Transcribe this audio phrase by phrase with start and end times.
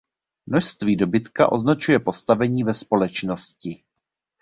[0.45, 3.83] Množství dobytka označuje postavení ve společnosti.